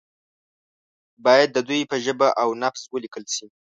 [1.25, 3.47] باید د دوی په ژبه او نبض ولیکل شي.